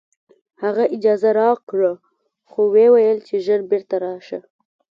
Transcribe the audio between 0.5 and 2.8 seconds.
هغه اجازه راکړه خو